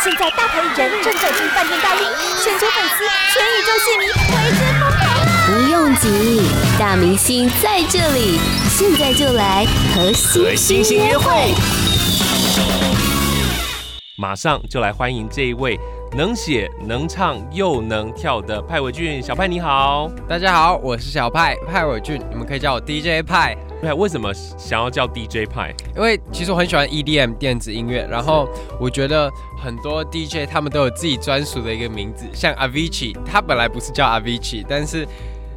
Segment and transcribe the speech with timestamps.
[0.00, 2.06] 现在大牌艺人正在进饭店大厅，
[2.40, 5.02] 全球粉丝、全宇宙戏迷为之疯狂。
[5.44, 6.42] 不用急，
[6.78, 8.38] 大明星在这里，
[8.70, 10.12] 现在就来和
[10.54, 11.52] 星星约会。
[14.14, 15.76] 马上就来欢迎这一位
[16.16, 19.20] 能写能唱又能跳的派伟俊。
[19.20, 20.10] 小派你好。
[20.26, 23.56] 大家好，我是小派派伟俊，你们可以叫我 DJ 派。
[23.80, 25.74] 对，为什么想要叫 DJ 派？
[25.94, 28.48] 因为其实我很喜欢 EDM 电子音乐，然后
[28.80, 29.30] 我觉得
[29.62, 35.06] 很多 DJ 他们都有自己专属的一个名字，像 Avicii，他本来不是叫 Avicii，但是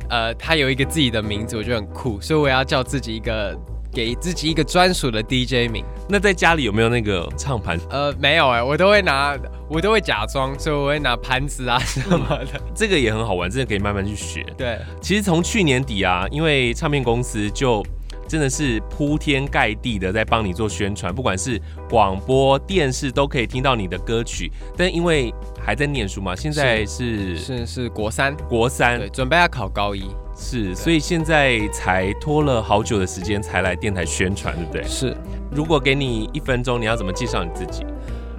[0.09, 3.57] 呃，他有一个自己的名字，我觉得很酷，所以我要叫自己一个。
[3.93, 5.83] 给自己一个专属的 DJ 名。
[6.09, 7.79] 那在家里有没有那个唱盘？
[7.89, 9.37] 呃，没有哎、欸，我都会拿，
[9.69, 12.61] 我都会假装，所以我会拿盘子啊 什么的。
[12.75, 14.45] 这个也很好玩，真的可以慢慢去学。
[14.57, 17.85] 对，其实从去年底啊，因为唱片公司就
[18.27, 24.51] 真的是铺天盖地的在帮你做宣传，不管是广播电视都可以听到你的歌曲。
[24.77, 30.05] 但因为还在念书嘛，现在是是是，是国三，国三，对，准备要考高一。
[30.41, 34.83] 是，所以现在才拖了好久的时间才来电台宣传，对不对？
[34.83, 35.15] 是。
[35.51, 37.83] 如果给你一分钟，你要怎么介绍你自己？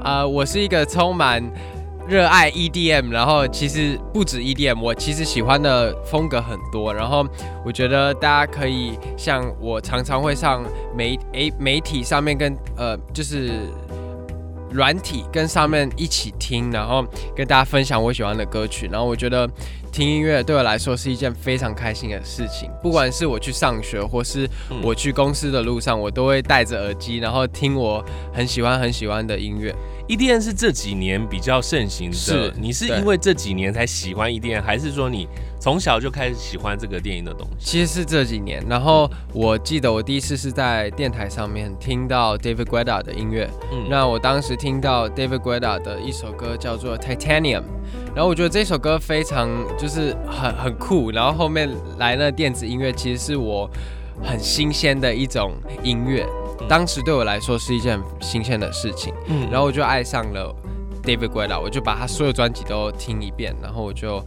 [0.02, 1.40] 啊、呃，我是一个充满
[2.08, 6.92] 热爱 EDM，然后其实不止 EDM，我其实喜欢的风格很多。
[6.92, 7.24] 然后
[7.64, 10.64] 我觉得大家可以像我常常会上
[10.96, 13.52] 媒诶媒体上面跟呃就是
[14.72, 17.04] 软体跟上面一起听，然后
[17.36, 18.88] 跟大家分享我喜欢的歌曲。
[18.90, 19.48] 然后我觉得。
[19.92, 24.48] 听音乐对我来说是一件非常开心的事情，不管是我去上学，或是
[24.82, 29.70] 我去公司的路上，我都会戴着耳机，然后听我很喜欢很喜欢的音乐。
[30.08, 35.28] EDM 是这几年比较盛行的，是你是因为这几年才喜欢 EDM，还是说你
[35.62, 37.64] 从小就开始喜欢这个电影的东西？
[37.64, 38.60] 其实是这几年。
[38.68, 47.62] 然后我记得我第一次是在电台上面听到 David Guetta 的音乐，嗯，那我当时听到 David Guetta 的一首歌叫做 Titanium。
[48.12, 53.70] 然后我觉得这首歌非常就是很很酷，然后后面来了电子音乐，其实是我
[54.20, 55.52] 很新鲜的一种
[55.84, 56.26] 音乐，
[56.68, 60.52] 当时对我来说是一件很新鲜的事情，嗯，然后我就爱上了
[61.04, 64.20] David Guetta，我就把他所有专辑都听一遍，然后我就。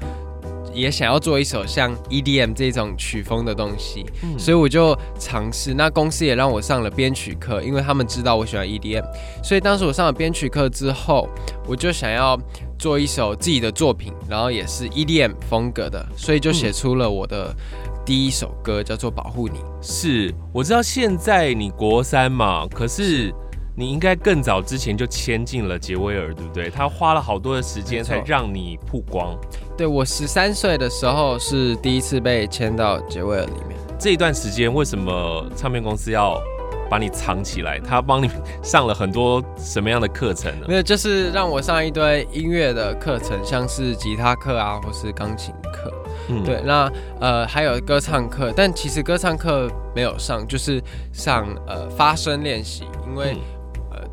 [0.75, 5.73] 也想要做一首像 EDM 这种曲风的东西，嗯、所以我就尝试。
[5.73, 9.03] 那公司也让我上了编曲课，因为他们知道我喜欢 EDM，
[9.41, 11.29] 所以当时我上了编曲课之后，
[11.65, 12.37] 我就想要
[12.77, 17.55] 做一首自己的作品，然后也是 EDM 风格的，所以就写出了我的
[18.05, 19.59] 第一首歌，叫做《保护你》。
[19.81, 23.33] 是，我知道现在你国三嘛，可是。
[23.77, 26.69] 你应该更早之前就签进了杰威尔，对不对？
[26.69, 29.37] 他花了好多的时间才让你曝光。
[29.77, 33.77] 对，我十三岁的时候是第一次被签到杰威尔里面。
[33.99, 36.41] 这一段时间为什么唱片公司要
[36.89, 37.77] 把你藏起来？
[37.77, 38.29] 他帮你
[38.63, 40.65] 上了很多什么样的课程呢？
[40.69, 45.93] 没有，就是让我上一堆音乐的课程，像是吉他课啊，或是钢琴课。
[46.29, 50.81] 嗯，对，那呃还有歌唱课，但其实歌唱课没有上，就是
[51.11, 53.33] 上呃发声练习，因为。
[53.33, 53.54] 嗯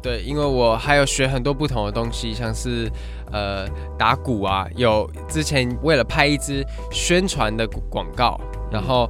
[0.03, 2.91] 对，因为我还有学很多不同的东西，像是
[3.31, 8.39] 呃打鼓啊，有之前为了拍一支宣传的广告，
[8.71, 9.09] 然后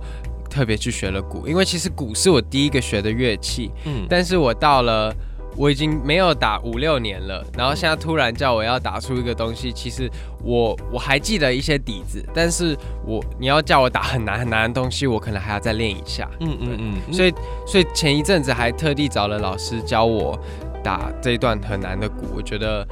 [0.51, 5.11] 特别去学了鼓，因为其实鼓是我第一个学的乐器，嗯，但是我到了
[5.57, 10.11] 我已经没有打五六年了，然后现在突然叫我要打出一个东西，其实
[10.45, 12.77] 我我还记得一些底子，但是
[13.07, 17.33] 我你要叫我打很难很难的东西，我可能还要再练一下，嗯嗯嗯，所以
[17.67, 20.39] 所以前一阵子还特地找了老师教我。
[20.83, 22.87] 打这一段很难的鼓，我觉得，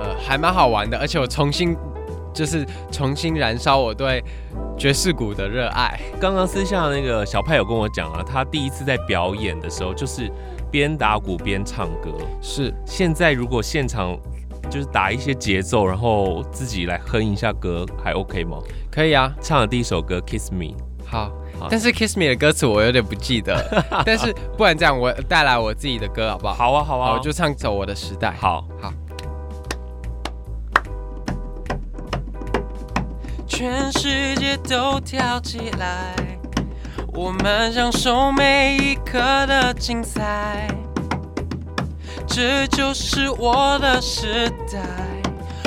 [0.00, 1.76] 呃，还蛮好玩的，而且我重新，
[2.32, 4.22] 就是重新燃烧我对
[4.78, 6.00] 爵士鼓的热爱。
[6.20, 10.30] 刚刚私下那个小派有跟我讲啊，他第一次在表演的时候就是
[10.70, 12.10] 边打鼓边唱歌。
[12.40, 14.18] 是，现在如果现场
[14.70, 18.58] 就是打一些节奏，然后自己来哼一下歌，还 OK 吗？
[18.90, 20.66] 可以啊，唱的第一首歌《Kiss Me》。
[21.04, 21.30] 好。
[21.70, 26.54] 但是《Kiss Me》的歌词我有点不记得， 但是不然这样，我带来我自己的歌好不好？
[26.54, 28.30] 好啊，好啊，我就唱走我的时代。
[28.32, 28.92] 好，好。
[33.46, 36.14] 全世界都跳起来，
[37.12, 40.66] 我们享受每一刻的精彩，
[42.26, 44.80] 这就是我的时代，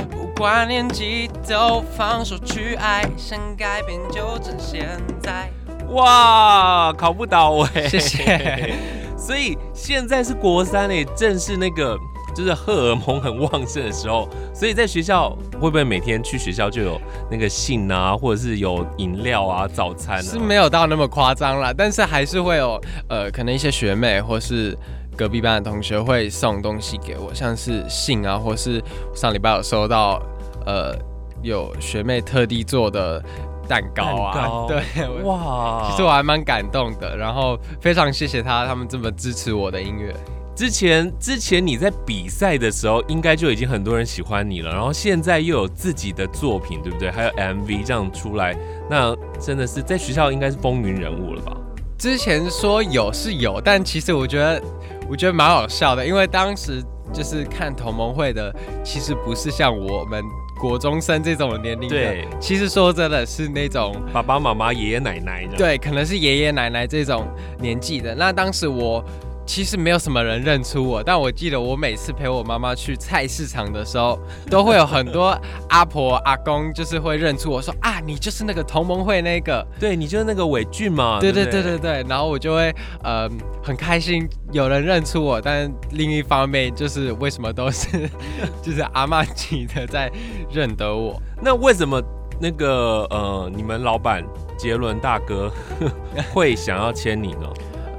[0.10, 4.90] 不管年纪都放手去爱，想改变就趁现
[5.22, 5.50] 在。
[5.90, 7.88] 哇，考不倒哎！
[7.88, 8.74] 谢谢。
[9.18, 11.98] 所以现在是国三哎，正是那个
[12.36, 14.28] 就是荷尔蒙很旺盛的时候。
[14.54, 15.30] 所以在学校
[15.60, 17.02] 会不会每天去学校就有
[17.32, 20.22] 那个信啊，或者是有饮料啊、早餐啊？
[20.22, 24.78] 是没有到那么夸张啦，但是还是会有呃，可能一些学妹或是
[25.18, 28.84] 隔壁班的同学会送东西给我，像是信啊，或是
[29.16, 30.22] 上礼拜有收到
[30.66, 30.94] 呃
[31.42, 33.24] 有学妹特地做的
[33.68, 40.16] 蛋糕啊，糕对，哇，其实我还蛮感动的，然后非常谢谢他，他们这么支持我的音乐。
[40.56, 47.12] 之前之前你在比赛的时候，应该就已经很多人喜欢你了，然后现在又有自己的作品，对不对？
[47.12, 48.56] 还有 MV 这样出来，
[48.90, 51.58] 那真的是在学校应该是风云人物了吧？
[51.98, 54.62] 之前说有是有，但其实我觉得
[55.10, 60.24] 我觉得蛮好笑的，因为当时就是看同盟会的，其实不是像我们
[60.57, 67.28] 国中生这种年龄的，对，其实说真的是那种爸爸妈妈、爷爷奶奶的，对，可能是爷爷奶奶这种
[67.60, 68.16] 年纪的。
[68.16, 69.04] 那当时我。
[69.46, 74.20] 其实没有什么人认出我，但我记得我每次陪我妈妈去菜市场的时候，
[74.50, 75.40] 都会有很多
[75.70, 83.30] 阿婆阿公，就是会认出我说啊，你就是那个同盟会那个，对，你就是那个伟俊嘛，对对对对对，然后我就会呃
[83.64, 88.10] 很开心有人认出我，但另一方面就是为什么都是
[88.64, 90.12] 就是阿妈级的在
[90.52, 91.22] 认得我？
[91.42, 92.02] 那为什么
[92.42, 94.24] 那个呃你们老板
[94.58, 95.52] 杰伦大哥
[96.34, 97.48] 会想要签你呢？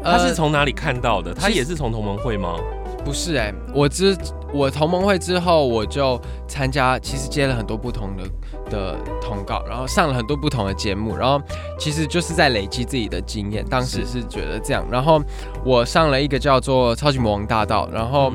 [0.06, 1.34] 他是从哪里看到的？
[1.34, 2.56] 他也是从同盟会吗？
[3.04, 4.16] 不是哎、欸，我之
[4.52, 8.24] 我同盟会之后，我就参加，其实接了很多不同的
[8.68, 11.40] 的通告，然后上了很多不同的节目，然后
[11.78, 13.64] 其实就是在累积自己的经验。
[13.70, 15.22] 当时是觉得这样，然后
[15.64, 18.32] 我上了一个叫做《超级魔王大道》，然后、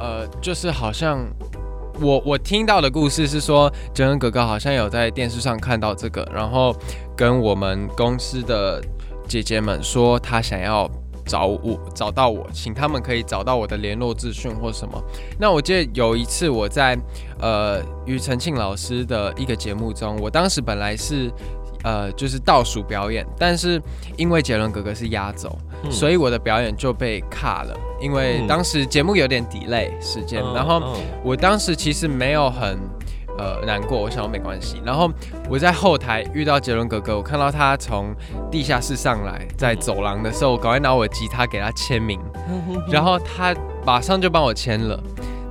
[0.00, 1.24] 呃，就是好像
[2.00, 6.74] 我我听到的故事是说，杰恩哥哥好像有在电视上看到这个，然后
[7.16, 8.82] 跟我们公司的
[9.28, 10.90] 姐姐们说，他想要。
[11.28, 15.00] 找我，找到我，请他们可以找到我的联络资讯或什么。
[15.38, 16.98] 那我记得有一次我在
[17.38, 21.30] 呃庾澄庆老师的一个节目中，我当时本来是
[21.84, 23.80] 呃就是倒数表演，但是
[24.16, 25.54] 因为杰伦哥哥是压轴，
[25.84, 32.78] 嗯、所以我的表演就被卡了，因为当时节目有点 delay 时间，嗯、然后我当时其实没有很。
[33.38, 34.82] 呃，难过，我想说没关系。
[34.84, 35.10] 然后
[35.48, 38.14] 我在后台遇到杰伦哥哥，我看到他从
[38.50, 42.20] 地下室上来，在走廊的时候，我赶快拿我的吉他给他签名，
[42.90, 43.54] 然后他
[43.86, 45.00] 马上就帮我签了。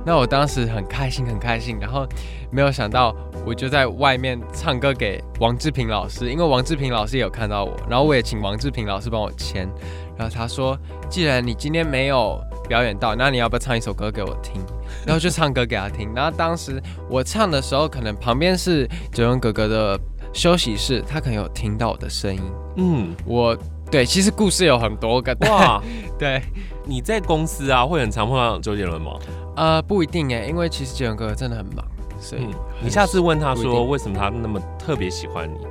[0.04, 1.76] 那我当时很开心，很开心。
[1.80, 2.06] 然后
[2.50, 3.14] 没有想到，
[3.44, 9.68] 我就在外面唱歌给王志平老师，因为王志平老师也有看到我，然后我也请王志平老师帮我签。
[10.16, 10.78] 然后他说，
[11.10, 14.62] 既然你今天没有表演到，那你要不要唱一首歌给我听？
[15.06, 16.12] 然后就唱歌给他听。
[16.14, 19.98] 然后当时我唱的时候，可能旁边是杰伦哥哥的
[20.32, 22.42] 休息室，他可能有听到我的声音。
[22.76, 23.56] 嗯，我
[23.90, 25.34] 对，其实故事有很多个。
[25.48, 25.82] 哇，
[26.18, 26.42] 对，
[26.84, 29.12] 你在公司啊，会很常碰到周杰伦吗？
[29.56, 31.84] 呃，不一定哎，因为其实杰伦哥哥真的很忙，
[32.20, 35.66] 所以、嗯、你下次问他说，为什么他那么特别喜欢你？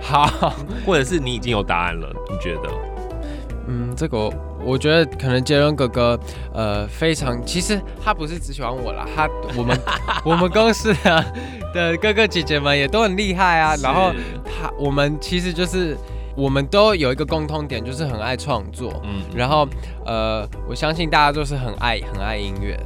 [0.00, 0.52] 好，
[0.84, 2.08] 或者是你已经有答案了？
[2.30, 2.70] 你觉得？
[3.68, 4.30] 嗯，这个
[4.66, 6.18] 我觉得可能杰伦哥哥，
[6.52, 9.78] 呃，非常，其实他不是只喜欢我啦，他我们
[10.26, 11.24] 我们公司的
[11.72, 13.76] 的哥哥姐姐们也都很厉害啊。
[13.82, 14.12] 然后
[14.44, 15.96] 他我们其实就是
[16.34, 19.00] 我们都有一个共通点，就是很爱创作。
[19.04, 19.68] 嗯，然后
[20.04, 22.76] 呃，我相信大家都是很爱很爱音乐。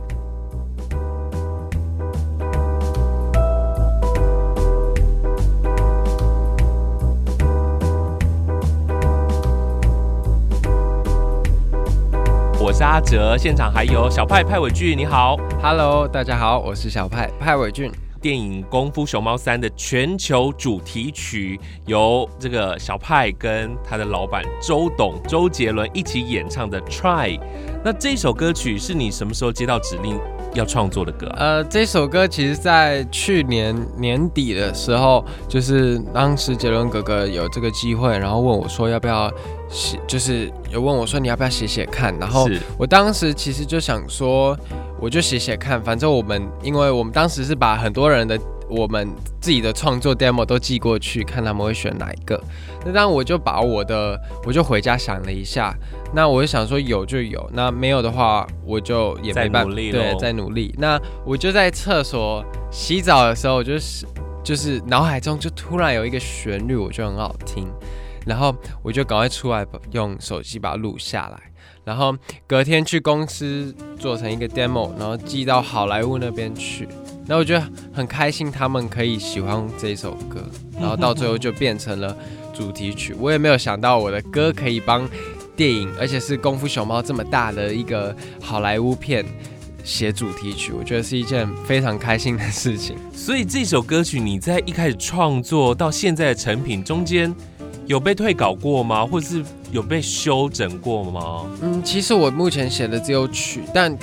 [12.91, 17.89] 阿哲，现场还有小派派伟俊，你好，Hello，大家好，我是小派派伟俊。
[18.21, 27.39] 电影《功夫熊猫三》的全球主题曲由这个小派跟他的老板周董周杰伦一起演唱的《Try》，
[27.85, 30.19] 那这首歌曲是你什么时候接到指令
[30.55, 31.37] 要创作的歌啊？
[31.39, 39.31] 呃，这首歌其实在去年年底的时候，就是当时杰伦哥哥有这个机会，然后问我说要不要。
[39.73, 44.59] 写就是有问我说，你要不要写写看，然后我当时其实就想说，
[44.99, 48.37] 我就写写看，反正我们因为我们当时是把很多人的
[48.71, 49.09] 我们
[49.41, 52.41] 自己的创作 demo 都寄过去，看他们会选哪一个。
[52.87, 55.75] 那当我就把我的我就回家想了一下，
[56.15, 60.75] 那我就想说有就有，那没有的话我就也没办法，对，在努力。
[60.79, 64.07] 那我就在厕所洗澡的时候，就是
[64.43, 67.67] 就是脑海中就突然有一个旋律，我觉得很好听。
[68.27, 71.41] 然后我就赶快出来，用手机把它录下来，
[71.85, 72.15] 然后
[72.47, 76.87] 隔天去公司做成一个 demo，然后寄到好莱坞那边去。
[77.31, 80.45] 那我觉得很开心，他们可以喜欢这首歌，
[80.81, 82.17] 然后到最后就变成了
[82.53, 83.15] 主题曲。
[83.21, 85.09] 我也没有想到我的歌可以帮
[85.55, 89.25] 电影，而且是《功夫熊猫》这么大的一个好莱坞片
[89.85, 92.97] 写主题曲，我觉得是一件非常开心的事情。
[93.13, 97.33] 所以这首歌曲你在一开始创作到现在的成品中间，
[97.87, 99.07] 有被退稿过吗？
[99.07, 101.47] 或者是有被修整过吗？
[101.63, 103.97] 嗯，其实我目前写的只有曲，但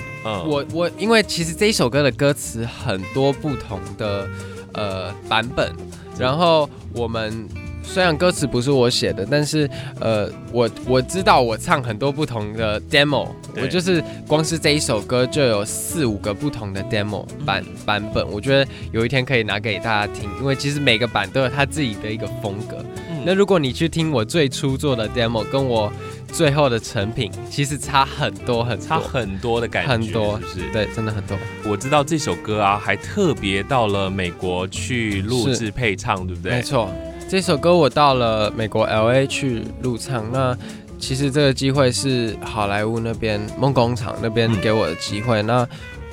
[0.48, 4.28] 我、嗯、我因为其实这一首歌的歌词很多不同的
[4.74, 5.72] 呃版本，
[6.20, 7.48] 然后我们。
[7.90, 9.68] 虽然歌词不是我写的，但是
[10.02, 18.30] 呃，我我知道我唱很多不同的 demo，我就是光是这一首歌就有四五个不同的 demo 版版本。
[18.30, 22.84] 我觉得有一天可以拿给大家听，因为其实每个版都有他自己的一个风格。
[23.10, 25.90] 嗯、那如果你去听我最初做的 demo，跟我
[26.28, 30.72] 最后的成品，其实差很多很多差很多的感觉，很多是不是？
[30.72, 31.38] 对，真的很多。
[31.66, 36.52] 我知道这首歌啊，还特别到了美国去录制配唱，对不对？
[36.52, 36.90] 没错。
[37.30, 40.58] 这首歌我到了美国 LA 去录唱，那
[40.98, 45.68] 其实这个机会是好莱坞那边梦工厂那边给我的机会，嗯、那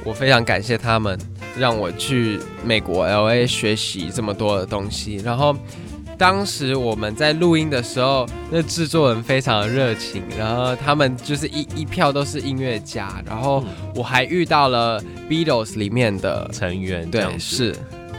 [0.05, 1.19] 我非常感谢他们
[1.57, 5.17] 让我去美国 LA 学习这么多的东西。
[5.17, 5.57] 然后
[6.17, 17.75] 当时我们在录音的时候，那制作人非常的热情，然后他们就是一一票都是音乐家，然后我还遇到了 Beatles 里面的成员，对，是。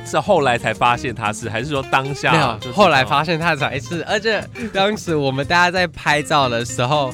[0.08, 2.32] 是后来才发现他是，还是说当下？
[2.32, 4.04] 没有，后来发现他才是。
[4.04, 4.40] 而且
[4.72, 7.12] 当时我们大家在拍照的时候，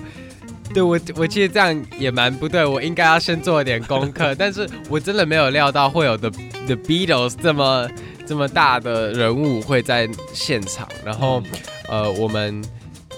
[0.73, 4.35] 对我，我记得这样也蛮不对，我应该要先做一点功课。
[4.35, 6.31] 但是我真的没有料到会有 The
[6.65, 7.87] The Beatles 这么
[8.31, 10.87] 这么大的人物会在现场。
[11.03, 11.43] 然后，
[11.89, 12.63] 呃，我们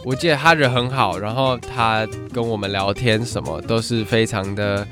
[0.03, 2.03] 我记得他人很好，然后他
[2.33, 4.87] 跟我们聊天什么都是非常的，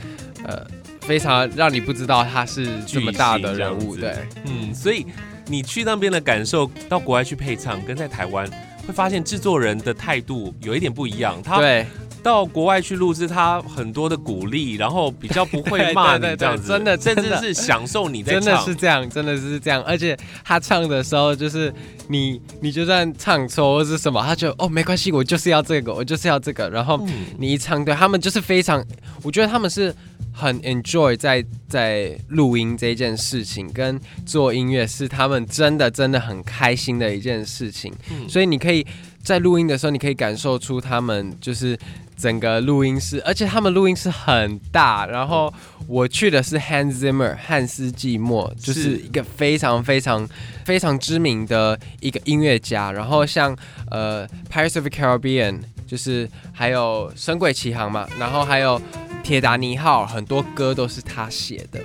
[0.45, 0.63] 呃。
[1.01, 5.03] 非常让你不知道他是这么大的人物，对，嗯，所以
[5.47, 8.47] 你去那边的感受，到国外去配唱，跟在台湾
[8.85, 11.87] 会发现制作人的态度有一点不一样，他对。
[12.23, 19.81] 到国外去录制，他很多的鼓励，然后比较不会 骂你这样子，真的，甚至是享受你在唱，真的是这样，真的是这样。
[19.83, 21.73] 而且他唱的时候，就是
[22.11, 26.69] 你，你就算唱错或是什么，他就哦没关系，我就是要这个，我就是要这个。
[26.69, 26.99] 然后
[27.37, 28.85] 你一唱对，他们就是非常，
[29.23, 29.95] 我觉得他们是
[30.33, 37.93] 很 enjoy 在在录音这件事情，跟做音乐是他们真的真的很开心的一件事情。
[38.27, 38.85] 所以你可以
[39.23, 41.79] 在录音的时候，你可以感受出他们就是。
[42.17, 45.07] 整个录音室，而且他们录音室很大。
[45.07, 45.51] 然后
[45.87, 50.29] 我去的是 Hans Zimmer 汉斯季默，就是一个非常非常
[50.63, 52.91] 非常知名的一个音乐家。
[52.91, 53.55] 然后像
[53.89, 58.81] 呃 Pirates of the Caribbean，就是还有《神鬼奇航》嘛，然后还有。
[59.23, 61.79] 铁达尼号很多歌都是他写的，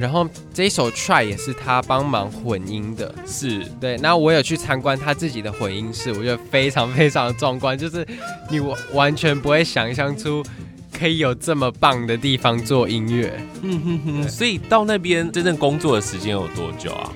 [0.00, 3.96] 然后这一首 Try 也是他帮忙混音的，是对。
[3.98, 8.04] 那我有去参观他自己的混音室，我觉得非常非常的壮观，就是
[8.50, 10.44] 你完完全不会想象出
[10.92, 13.40] 可以有这么棒的地方做音乐。
[13.62, 14.28] 嗯哼哼。
[14.28, 17.12] 所以到那边真正工作的时间有多久啊？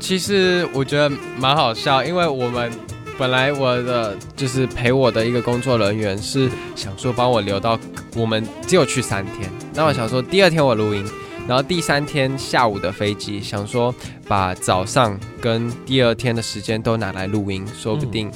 [0.00, 2.72] 其实我觉得蛮好笑，因为我们。
[3.18, 7.78] 本来我的就是陪我的一个工作人员是想说帮我留到
[8.16, 11.04] 我们只有去三天，那我想说第二天我录音，
[11.46, 13.94] 然后第三天下午的飞机，想说
[14.26, 18.32] 把早上跟第二天的时间都拿来录音，说不定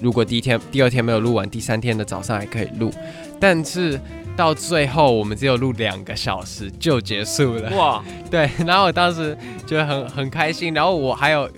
[0.00, 2.92] 如果第一天、第二天没有录完，第三天的早上还可以录，
[3.40, 4.00] 但是
[4.36, 7.70] 到最后我们只有录两个小时就结束了。
[7.76, 9.36] 哇， 对，然后我当时
[9.66, 11.48] 觉得很很开心，然后我还有。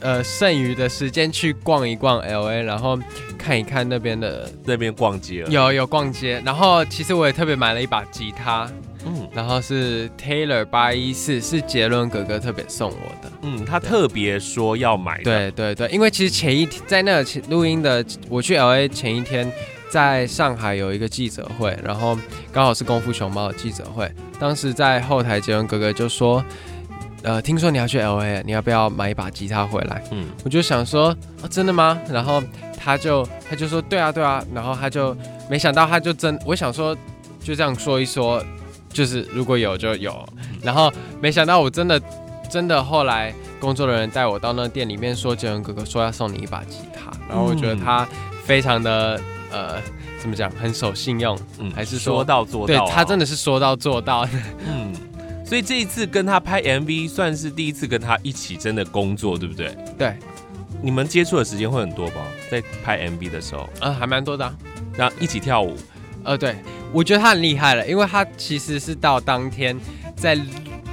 [0.00, 2.98] 呃，剩余的时间去逛一逛 LA，然后
[3.38, 5.48] 看一看那边的那边逛街了。
[5.48, 8.70] 有有逛街，然后其实我也特别买了一把吉他，
[9.06, 15.24] 嗯，然后是 Taylor 八一四，是杰伦哥哥特别送我的，嗯，他特别说要买的。
[15.24, 19.50] 对对对，因为其实前一天在那个录音的，我去 LA 前一天，
[19.90, 22.18] 在上海有一个记者会，然后
[22.52, 26.44] 刚好是功夫熊猫的记者会，当时在后台杰伦哥哥就说。
[27.26, 30.04] 呃，听说你要去 LA，你要不要买一把吉他回来？
[30.10, 31.08] 嗯，我就想说，
[31.40, 31.98] 哦，真的吗？
[32.10, 32.42] 然后
[32.76, 34.44] 他就他就说，对啊，对啊。
[34.54, 35.16] 然后他就
[35.48, 36.94] 没想到，他就真，我想说，
[37.42, 38.44] 就这样说一说，
[38.90, 40.14] 就是如果有就有。
[40.62, 41.98] 然后没想到，我真的
[42.50, 47.10] 真的后来工作人员带我到那店里面说，杰伦哥哥说要送你一把吉他。
[47.26, 48.06] 然后我觉得他
[48.44, 49.18] 非常的
[49.54, 49.80] 呃，
[50.18, 54.30] 怎么讲，很守信用，嗯，还是说，说到做到，对，他真的是说到做到的，
[54.66, 54.92] 嗯。
[55.46, 59.76] 所以这一次跟他拍 MV 算是第一次跟他一起真的工作，对不对？
[59.98, 60.16] 对，
[60.82, 62.22] 你们接触的时间会很多吧？
[62.50, 64.54] 在拍 MV 的时候，呃，还蛮多的，啊。
[64.96, 65.76] 然后一起跳舞，
[66.24, 66.56] 呃，对，
[66.92, 69.78] 我觉得他很厉害了，因为他其实是到当天
[70.16, 70.36] 在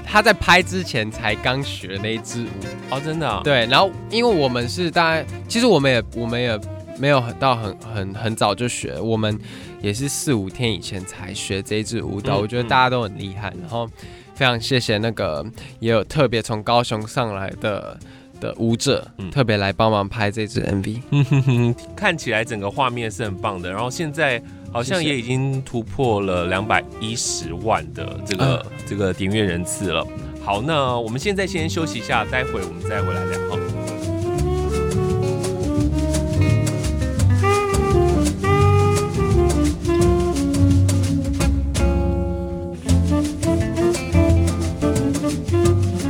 [0.05, 2.47] 他在拍之前才刚学那一支舞
[2.89, 3.41] 哦，真的，啊。
[3.43, 6.59] 对，然后因为我们是大概，其实我们也我们也
[7.01, 9.37] 没有很到很很很早就学，我们
[9.81, 13.89] 也是四五天以前才学这一支舞蹈，嗯，我觉得大家都很厉害，然后。
[14.33, 15.45] 非常谢谢那个
[15.79, 17.99] 也有特别从高雄上来的
[18.39, 21.75] 的舞者，嗯、特别来帮忙拍这支 MV。
[21.95, 23.69] 看起来整个画面是很棒的。
[23.69, 24.41] 然后现在
[24.71, 30.03] 好像也已经突破了两百一十万的这个、嗯、这个点阅人次了。
[30.43, 33.90] 好，那我们现在先休息一下，待会我们再回来聊。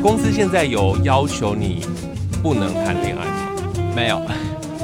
[0.02, 1.86] 公司现在有要求你
[2.42, 3.94] 不能谈恋爱吗？
[3.96, 4.20] 没有。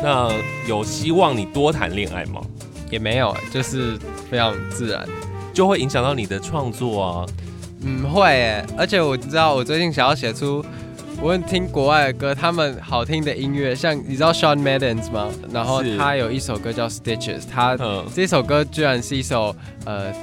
[0.04, 0.32] 那
[0.68, 2.40] 有希望你多谈恋爱吗？
[2.92, 3.98] 也没有，就是
[4.30, 5.04] 非常自然，
[5.52, 7.26] 就会影响到你的创作啊。
[7.82, 8.64] 嗯，会诶。
[8.78, 10.64] 而且我知道，我最近想要写出，
[11.20, 15.30] 我会听国外的歌，他们好听的音乐，像你知道 Shawn Mendes 吗？
[15.52, 17.76] 然后他有一首歌叫 Stitches，他
[18.14, 20.14] 这首歌居然是一首呃，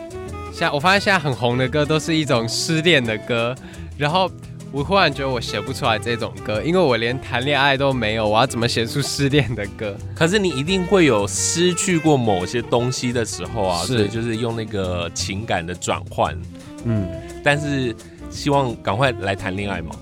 [0.52, 3.52] 像我发现现在很红的歌都是一种失恋的歌，
[3.98, 4.30] 然后。
[4.74, 9.96] 我忽然觉得我写不出来这种歌，因为我连谈恋爱都没有，我要怎么写出失恋的歌？
[10.16, 16.36] 可是你一定会有失去过某些东西的时候啊，是所以就是用那个情感的转换。
[16.82, 17.08] 嗯，
[17.44, 17.94] 但是
[18.30, 19.94] 希望赶快来谈恋爱嘛？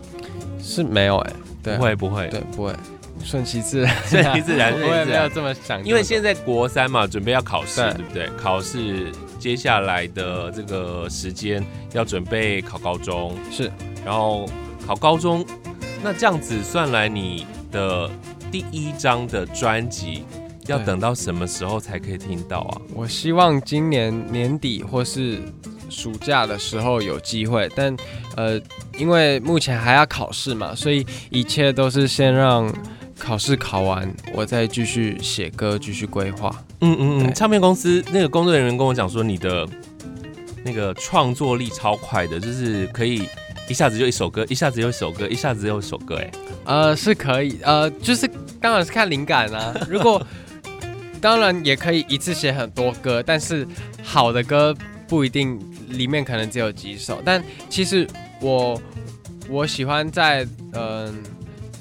[0.63, 2.73] 是没有哎、欸，对，不会不会，对不会，
[3.23, 5.85] 顺其自然，顺其自然， 我也没有这么想。
[5.85, 8.31] 因为现在国三嘛，准备要考试，对，对不对？
[8.43, 11.63] 考试接下来的这个时间
[11.93, 13.71] 要准备考高中，是。
[14.05, 14.49] 然后
[14.87, 15.45] 考高中，
[16.03, 18.11] 那这样子算来，你的
[18.51, 20.25] 第一张的专辑
[20.67, 22.81] 要等到什么时候才可以听到啊？
[22.95, 25.41] 我希望今年年底或是
[25.89, 27.97] 暑假的时候有机会，但
[28.37, 28.61] 呃，
[28.99, 32.73] 因为目前还要考试嘛，所以一切都是先让
[33.19, 36.51] 考试考完，我再继续写歌，继续规划。
[36.81, 39.69] 嗯嗯嗯，唱片公司那个工作人员跟我讲说，你的
[40.65, 43.29] 那个创作力超快的，就是可以。
[43.69, 46.31] 一下子就一首歌，一下子又一首歌，一下子又一首歌，哎，
[46.65, 48.29] 呃，是可以，呃，就是
[48.61, 49.75] 当然是看灵感啊。
[49.89, 50.25] 如果
[51.21, 53.67] 当然也可以一次写很多歌，但是
[54.03, 54.75] 好的歌
[55.07, 57.23] 不一定里面可能只有几首。
[57.25, 58.07] 但其实
[58.41, 58.81] 我
[59.49, 61.23] 我喜欢在嗯、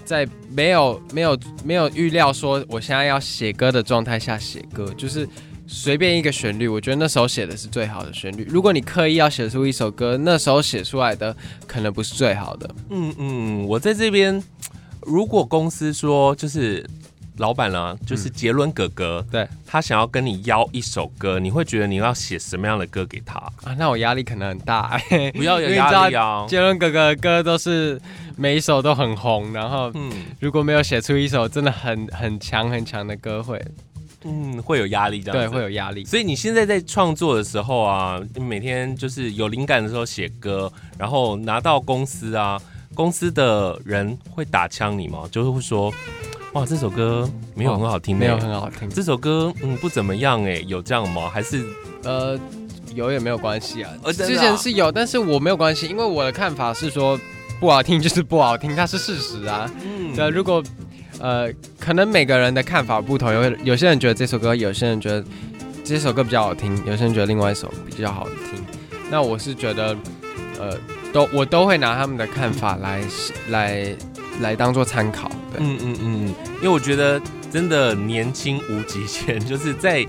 [0.06, 5.28] 在没有没有没有预料说我现在要写歌的状态下写歌，就是。
[5.74, 8.46] 随便一个旋律，我觉得那时候写的是最好的旋律。
[8.50, 12.70] 如果你刻意要写出一首歌，那时候写出来的可能不是最好的。
[12.90, 14.44] 嗯嗯，我在这边，
[15.02, 16.86] 如果公司说就是
[17.38, 23.74] 老板呢，就是杰伦哥哥，对，他想要跟你邀一首歌，你会觉得你要写什么样的歌给他啊？
[23.78, 25.00] 那我压力可能很大。
[25.34, 26.46] 不要有压力啊！
[26.50, 28.00] 杰伦哥哥的歌都是
[28.36, 33.60] 每一首都很红，然后嗯，如果没有写出一首真的很很强很强的歌会。
[34.24, 35.38] 嗯，会有压力这样。
[35.38, 36.06] 对，会有压力。
[36.06, 42.62] 所以你现在在创作的时候啊，每天就是有灵感的时候写歌，然后拿到公司啊，
[42.94, 45.24] 公司的人会打枪你吗？
[45.32, 45.92] 就是会说，
[46.54, 51.28] 哇，这首歌没有很好听，没有很好听，这首歌嗯不怎么样哎，有这样吗？
[51.28, 51.66] 还是
[52.04, 52.40] 呃
[52.94, 53.92] 有也没有关系啊？
[54.04, 57.20] 呃，之前是有，但是我没有关系，因为我的看法是说
[57.60, 59.68] 不好听就是不好听，它是事实啊。
[59.84, 60.64] 嗯，那，如果。
[61.20, 61.52] 呃，
[61.82, 65.26] 可能每个人的看法不同，有有些人觉得这首歌，有些人觉得
[65.84, 68.64] 这首歌比较好听，有些人觉得另外一首比较好听。
[69.10, 69.98] 那我是觉得，
[70.60, 70.78] 呃，
[71.12, 73.02] 都我都会拿他们的看法来
[73.50, 73.96] 来
[74.42, 75.28] 来当做参考。
[75.52, 77.20] 对，嗯嗯嗯，因为我觉得
[77.52, 80.06] 真的年轻无极限，就是在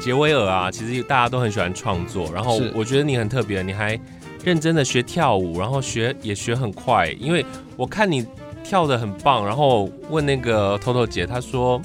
[0.00, 2.32] 杰威尔啊，其实大家都很喜欢创作。
[2.34, 3.96] 然后我觉得你很特别，你还
[4.42, 7.44] 认真的学跳舞，然后学也学很快，因为
[7.76, 8.26] 我看你。
[8.64, 11.80] 跳的很棒，然后问那个 Toto 姐，她说：“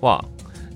[0.00, 0.24] 哇，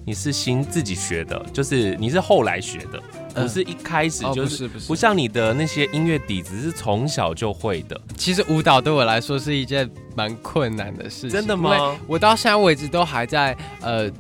[0.05, 3.03] 你是新自己学的，就是你是后来学的，
[3.35, 7.99] 不是一开始就是，不像你的那些音乐底子是从小就会的。
[8.17, 11.99] 其实舞蹈对我来说是一件蛮困难的事情，真的吗？
[12.07, 14.11] 我到现在为止都还在呃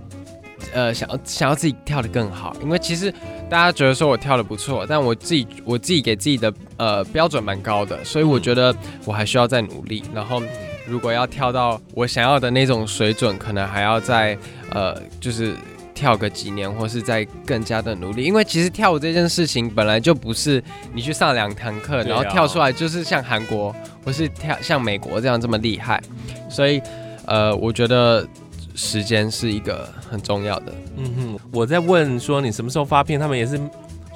[0.72, 3.12] 呃想要想要自己跳的更好，因为其实
[3.50, 10.42] 大家觉得说我跳的不错，但我自己我自己给自己的呃标准蛮高的，所以我觉得我还需要再努力，然后。”
[10.86, 14.36] 如果要跳到我想要的那种水准，可能还要再
[14.70, 15.54] 呃，就是
[15.94, 18.24] 跳个几年，或是再更加的努力。
[18.24, 26.02] 因为其实跳舞这件事情本来就不是你去上两堂课，然后跳出来就是像韩国或是跳像美国这样这么厉害。
[26.48, 26.80] 所以
[27.26, 28.26] 呃，我觉得
[28.74, 30.72] 时间是一个很重要的。
[30.96, 33.60] 嗯哼，我在问说你什么时候发片，他们也是。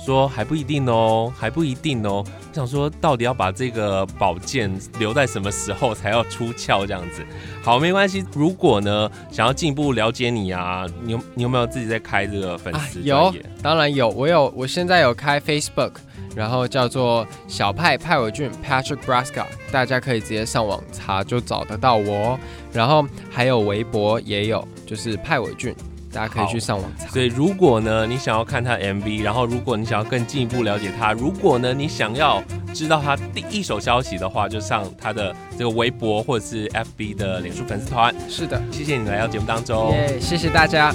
[0.08, 2.24] 说还不一定哦，还不一定哦。
[2.24, 6.86] 我想说，到底要把这个宝剑留在什么时候才要出鞘？
[6.86, 7.22] 这样子，
[7.62, 8.24] 好，没关系。
[8.34, 13.02] 如果呢，想要进一步了解你啊，你有你有没有自己在开这个粉丝？
[13.02, 14.08] 有，当然有。
[14.08, 15.92] 我有，我现在有开 Facebook，
[16.34, 22.40] 然后叫做小派派伟俊 Patrick Braska，大家可以直接上网查就找得到我。
[22.72, 25.74] 然后还有微博也有，就是派伟俊。
[26.12, 27.06] 大家可以去上网查。
[27.08, 32.42] 所以，如果呢，你想要看他 MV，然后如果你想要更进一步了解他，如果呢，你想要
[32.72, 38.14] 知道他第一手消息的话，就上他的这个微博或者是 FB 的脸书粉丝团。
[38.28, 39.90] 是的，谢谢你来到节目当中。
[39.92, 40.94] 耶，谢谢大家。